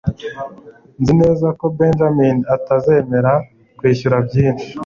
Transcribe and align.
nzi 0.99 1.13
neza 1.21 1.47
ko 1.59 1.65
benjamin 1.77 2.37
atazemera 2.55 3.33
kwishyura 3.77 4.17
byinshi 4.27 4.67